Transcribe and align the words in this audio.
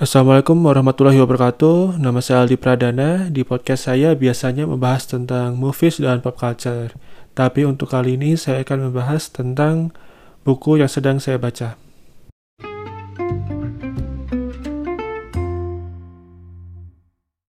Assalamualaikum 0.00 0.56
warahmatullahi 0.64 1.20
wabarakatuh. 1.20 2.00
Nama 2.00 2.24
saya 2.24 2.48
Aldi 2.48 2.56
Pradana. 2.56 3.28
Di 3.28 3.44
podcast 3.44 3.84
saya 3.84 4.16
biasanya 4.16 4.64
membahas 4.64 5.04
tentang 5.04 5.60
movies 5.60 6.00
dan 6.00 6.24
pop 6.24 6.40
culture. 6.40 6.96
Tapi 7.36 7.68
untuk 7.68 7.92
kali 7.92 8.16
ini 8.16 8.32
saya 8.32 8.64
akan 8.64 8.88
membahas 8.88 9.28
tentang 9.28 9.92
buku 10.40 10.80
yang 10.80 10.88
sedang 10.88 11.20
saya 11.20 11.36
baca. 11.36 11.76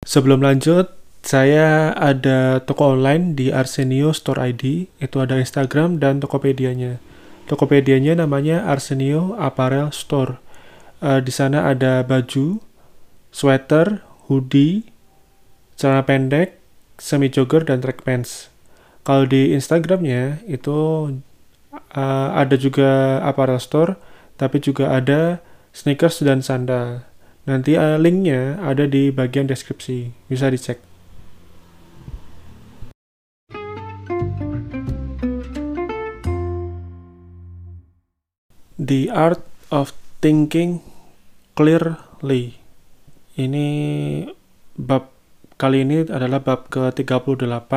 Sebelum 0.04 0.44
lanjut, 0.44 0.92
saya 1.24 1.96
ada 1.96 2.60
toko 2.60 2.92
online 3.00 3.40
di 3.40 3.56
Arsenio 3.56 4.12
Store 4.12 4.44
ID. 4.44 4.92
Itu 5.00 5.24
ada 5.24 5.40
Instagram 5.40 6.04
dan 6.04 6.20
Tokopedia-nya. 6.20 7.00
Tokopedia-nya 7.48 8.20
namanya 8.20 8.68
Arsenio 8.68 9.32
Apparel 9.40 9.96
Store 9.96 10.43
uh, 11.04 11.20
di 11.20 11.30
sana 11.36 11.68
ada 11.68 12.02
baju, 12.08 12.64
sweater, 13.36 14.00
hoodie, 14.32 14.88
celana 15.76 16.08
pendek, 16.08 16.56
semi 16.96 17.28
jogger 17.28 17.68
dan 17.68 17.84
track 17.84 18.08
pants. 18.08 18.48
Kalau 19.04 19.28
di 19.28 19.52
Instagramnya 19.52 20.40
itu 20.48 21.12
uh, 21.76 22.30
ada 22.32 22.56
juga 22.56 23.20
apparel 23.28 23.60
store, 23.60 24.00
tapi 24.40 24.64
juga 24.64 24.96
ada 24.96 25.44
sneakers 25.76 26.24
dan 26.24 26.40
sandal. 26.40 27.04
Nanti 27.44 27.76
uh, 27.76 28.00
linknya 28.00 28.56
ada 28.64 28.88
di 28.88 29.12
bagian 29.12 29.52
deskripsi, 29.52 30.16
bisa 30.32 30.48
dicek. 30.48 30.80
The 38.80 39.08
Art 39.12 39.44
of 39.72 39.96
Thinking 40.20 40.93
clearly. 41.54 42.58
Ini 43.34 43.68
bab 44.78 45.10
kali 45.58 45.86
ini 45.86 46.06
adalah 46.06 46.42
bab 46.42 46.70
ke-38 46.70 47.72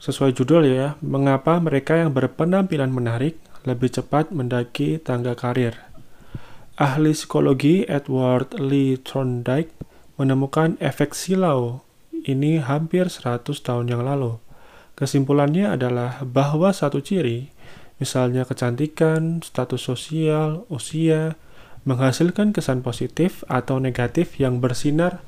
sesuai 0.00 0.36
judul 0.36 0.68
ya, 0.68 1.00
mengapa 1.00 1.56
mereka 1.60 1.96
yang 1.96 2.12
berpenampilan 2.12 2.92
menarik 2.92 3.40
lebih 3.64 3.88
cepat 3.88 4.28
mendaki 4.28 5.00
tangga 5.00 5.32
karir. 5.32 5.80
Ahli 6.76 7.16
psikologi 7.16 7.88
Edward 7.88 8.52
Lee 8.60 9.00
Thorndike 9.00 9.72
menemukan 10.20 10.76
efek 10.84 11.16
silau 11.16 11.80
ini 12.28 12.60
hampir 12.60 13.08
100 13.08 13.48
tahun 13.64 13.88
yang 13.88 14.04
lalu. 14.04 14.36
Kesimpulannya 14.92 15.72
adalah 15.72 16.20
bahwa 16.22 16.70
satu 16.70 17.00
ciri, 17.00 17.50
misalnya 17.96 18.44
kecantikan, 18.44 19.40
status 19.40 19.80
sosial, 19.80 20.68
usia, 20.68 21.36
menghasilkan 21.84 22.56
kesan 22.56 22.80
positif 22.80 23.44
atau 23.46 23.76
negatif 23.76 24.40
yang 24.40 24.60
bersinar 24.60 25.20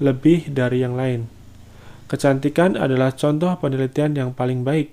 lebih 0.00 0.52
dari 0.52 0.84
yang 0.84 0.96
lain. 0.96 1.28
Kecantikan 2.08 2.76
adalah 2.76 3.16
contoh 3.16 3.56
penelitian 3.56 4.12
yang 4.12 4.30
paling 4.36 4.64
baik. 4.68 4.92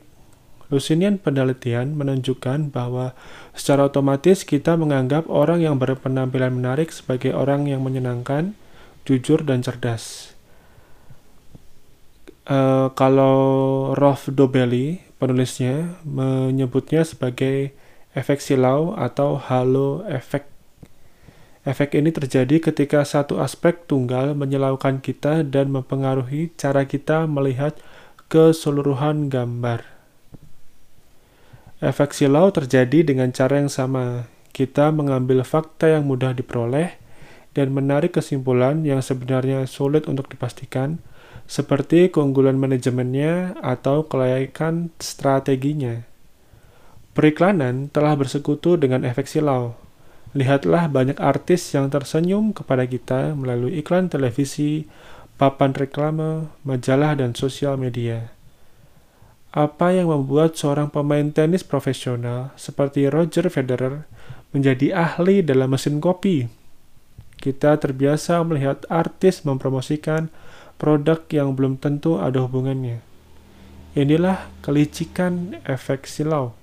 Lusinian 0.70 1.18
penelitian 1.20 1.98
menunjukkan 1.98 2.72
bahwa 2.72 3.18
secara 3.52 3.90
otomatis 3.90 4.46
kita 4.46 4.78
menganggap 4.78 5.26
orang 5.28 5.66
yang 5.66 5.76
berpenampilan 5.82 6.56
menarik 6.56 6.94
sebagai 6.94 7.34
orang 7.34 7.66
yang 7.66 7.82
menyenangkan, 7.82 8.56
jujur, 9.04 9.42
dan 9.44 9.66
cerdas. 9.66 10.32
Uh, 12.46 12.94
kalau 12.94 13.38
Rolf 13.98 14.30
Dobelli, 14.30 15.02
penulisnya, 15.18 16.00
menyebutnya 16.06 17.02
sebagai 17.02 17.74
efek 18.14 18.40
silau 18.40 18.94
atau 18.94 19.42
halo 19.42 20.06
efek 20.06 20.59
Efek 21.70 22.02
ini 22.02 22.10
terjadi 22.10 22.58
ketika 22.58 23.06
satu 23.06 23.38
aspek 23.38 23.86
tunggal 23.86 24.34
menyilaukan 24.34 25.06
kita 25.06 25.46
dan 25.46 25.70
mempengaruhi 25.70 26.50
cara 26.58 26.90
kita 26.90 27.30
melihat 27.30 27.78
keseluruhan 28.26 29.30
gambar. 29.30 29.86
Efek 31.78 32.18
silau 32.18 32.50
terjadi 32.50 33.06
dengan 33.06 33.30
cara 33.30 33.62
yang 33.62 33.70
sama. 33.70 34.26
Kita 34.50 34.90
mengambil 34.90 35.46
fakta 35.46 35.94
yang 35.94 36.10
mudah 36.10 36.34
diperoleh 36.34 36.98
dan 37.54 37.70
menarik 37.70 38.18
kesimpulan 38.18 38.82
yang 38.82 39.06
sebenarnya 39.06 39.70
sulit 39.70 40.10
untuk 40.10 40.26
dipastikan, 40.26 40.98
seperti 41.46 42.10
keunggulan 42.10 42.58
manajemennya 42.58 43.62
atau 43.62 44.10
kelayakan 44.10 44.90
strateginya. 44.98 46.02
Periklanan 47.14 47.94
telah 47.94 48.18
bersekutu 48.18 48.74
dengan 48.74 49.06
efek 49.06 49.30
silau 49.30 49.78
Lihatlah 50.38 50.86
banyak 50.94 51.18
artis 51.18 51.74
yang 51.74 51.90
tersenyum 51.90 52.54
kepada 52.54 52.86
kita 52.86 53.34
melalui 53.34 53.82
iklan 53.82 54.14
televisi, 54.14 54.86
papan 55.42 55.74
reklame, 55.74 56.54
majalah, 56.62 57.18
dan 57.18 57.34
sosial 57.34 57.82
media. 57.82 58.30
Apa 59.50 59.90
yang 59.90 60.14
membuat 60.14 60.54
seorang 60.54 60.94
pemain 60.94 61.26
tenis 61.34 61.66
profesional 61.66 62.54
seperti 62.54 63.10
Roger 63.10 63.50
Federer 63.50 64.06
menjadi 64.54 64.94
ahli 64.94 65.42
dalam 65.42 65.74
mesin 65.74 65.98
kopi? 65.98 66.46
Kita 67.42 67.82
terbiasa 67.82 68.38
melihat 68.46 68.86
artis 68.94 69.42
mempromosikan 69.42 70.30
produk 70.78 71.26
yang 71.34 71.58
belum 71.58 71.82
tentu 71.82 72.22
ada 72.22 72.46
hubungannya. 72.46 73.02
Inilah 73.98 74.46
kelicikan 74.62 75.58
efek 75.66 76.06
silau. 76.06 76.54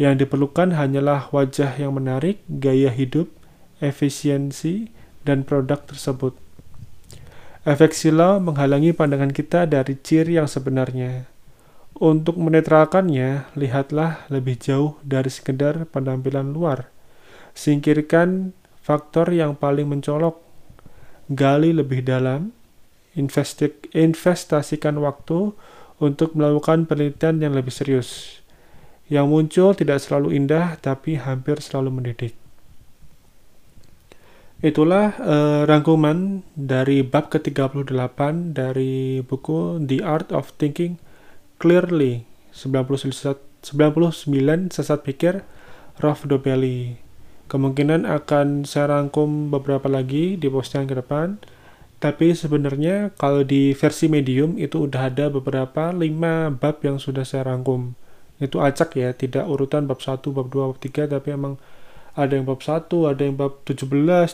Yang 0.00 0.24
diperlukan 0.24 0.72
hanyalah 0.80 1.28
wajah 1.28 1.76
yang 1.76 1.92
menarik, 1.92 2.40
gaya 2.48 2.88
hidup, 2.88 3.28
efisiensi, 3.84 4.88
dan 5.28 5.44
produk 5.44 5.76
tersebut. 5.84 6.32
Efek 7.68 7.92
silau 7.92 8.40
menghalangi 8.40 8.96
pandangan 8.96 9.28
kita 9.28 9.68
dari 9.68 10.00
ciri 10.00 10.40
yang 10.40 10.48
sebenarnya. 10.48 11.28
Untuk 12.00 12.40
menetralkannya, 12.40 13.52
lihatlah 13.52 14.24
lebih 14.32 14.56
jauh 14.56 14.96
dari 15.04 15.28
sekedar 15.28 15.84
penampilan 15.92 16.48
luar. 16.48 16.88
Singkirkan 17.52 18.56
faktor 18.80 19.28
yang 19.36 19.52
paling 19.52 19.84
mencolok. 19.84 20.40
Gali 21.28 21.76
lebih 21.76 22.00
dalam, 22.08 22.56
investasikan 23.92 24.96
waktu 24.96 25.52
untuk 26.00 26.32
melakukan 26.32 26.88
penelitian 26.88 27.44
yang 27.44 27.52
lebih 27.52 27.68
serius 27.68 28.39
yang 29.10 29.26
muncul 29.26 29.74
tidak 29.74 29.98
selalu 29.98 30.38
indah, 30.38 30.78
tapi 30.78 31.18
hampir 31.18 31.58
selalu 31.58 31.90
mendidik. 31.98 32.38
Itulah 34.62 35.18
uh, 35.18 35.62
rangkuman 35.66 36.46
dari 36.54 37.02
bab 37.02 37.26
ke-38 37.32 38.20
dari 38.54 39.18
buku 39.24 39.82
The 39.82 40.04
Art 40.06 40.30
of 40.30 40.54
Thinking 40.60 41.00
Clearly 41.58 42.28
99 42.54 43.02
sesat 44.70 44.98
pikir 45.02 45.42
Rolf 45.98 46.28
Dobelli. 46.28 47.00
Kemungkinan 47.50 48.06
akan 48.06 48.62
saya 48.62 48.94
rangkum 48.94 49.50
beberapa 49.50 49.90
lagi 49.90 50.38
di 50.38 50.46
postingan 50.46 50.86
ke 50.86 50.94
depan. 51.02 51.42
Tapi 52.00 52.32
sebenarnya 52.32 53.12
kalau 53.16 53.44
di 53.44 53.76
versi 53.76 54.08
medium 54.08 54.56
itu 54.56 54.88
udah 54.88 55.08
ada 55.12 55.28
beberapa 55.28 55.92
5 55.92 56.00
bab 56.56 56.76
yang 56.80 56.96
sudah 56.96 57.28
saya 57.28 57.48
rangkum 57.48 57.99
itu 58.40 58.56
acak 58.58 58.96
ya 58.96 59.12
tidak 59.12 59.44
urutan 59.46 59.84
bab 59.84 60.00
1 60.00 60.24
bab 60.32 60.48
2 60.48 60.72
bab 60.72 60.78
3 60.80 61.12
tapi 61.12 61.28
emang 61.36 61.60
ada 62.16 62.32
yang 62.34 62.48
bab 62.48 62.64
1 62.64 62.88
ada 63.06 63.22
yang 63.22 63.36
bab 63.36 63.62
17 63.68 63.86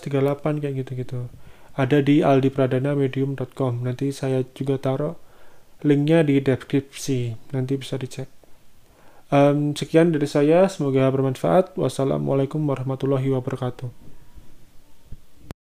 38 0.07 0.63
kayak 0.63 0.75
gitu-gitu. 0.87 1.29
Ada 1.77 2.01
di 2.01 2.25
aldipradana.medium.com 2.25 3.85
nanti 3.85 4.09
saya 4.15 4.41
juga 4.57 4.81
taruh 4.81 5.19
linknya 5.85 6.25
di 6.25 6.41
deskripsi. 6.41 7.37
Nanti 7.53 7.77
bisa 7.77 8.01
dicek. 8.01 8.33
Um, 9.29 9.77
sekian 9.77 10.15
dari 10.15 10.25
saya. 10.25 10.71
Semoga 10.73 11.11
bermanfaat. 11.13 11.77
Wassalamualaikum 11.77 12.63
warahmatullahi 12.65 13.29
wabarakatuh 13.29 14.06